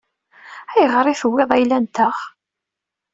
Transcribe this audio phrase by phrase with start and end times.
[0.73, 2.15] Ayɣer i tewwiḍ ayla-nteɣ?